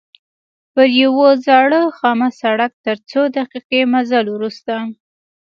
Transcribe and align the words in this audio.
پر 0.73 0.87
یوه 1.01 1.29
زاړه 1.45 1.81
خامه 1.97 2.29
سړک 2.41 2.71
تر 2.85 2.97
څو 3.09 3.21
دقیقې 3.37 3.81
مزل 3.93 4.25
وروسته. 4.31 4.73